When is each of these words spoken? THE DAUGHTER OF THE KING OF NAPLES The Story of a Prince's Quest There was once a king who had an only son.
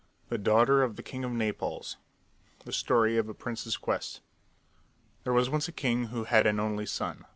THE 0.29 0.39
DAUGHTER 0.39 0.81
OF 0.81 0.95
THE 0.95 1.03
KING 1.03 1.23
OF 1.23 1.31
NAPLES 1.31 1.97
The 2.65 2.73
Story 2.73 3.17
of 3.19 3.29
a 3.29 3.35
Prince's 3.35 3.77
Quest 3.77 4.21
There 5.25 5.31
was 5.31 5.47
once 5.51 5.67
a 5.67 5.71
king 5.71 6.05
who 6.05 6.23
had 6.23 6.47
an 6.47 6.59
only 6.59 6.87
son. 6.87 7.23